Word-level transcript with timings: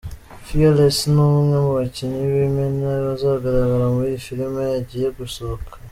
Fearless 0.45 0.97
ni 1.13 1.21
umwe 1.27 1.57
mu 1.65 1.71
bakinnyi 1.79 2.21
b'imena 2.31 2.89
bazagaragara 3.07 3.85
muri 3.95 4.07
iyi 4.11 4.23
film 4.25 4.55
igiye 4.79 5.07
gusohoka. 5.19 5.73